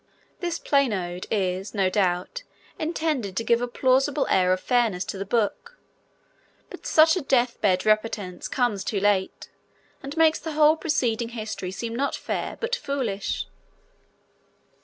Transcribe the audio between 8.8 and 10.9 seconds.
too late, and makes the whole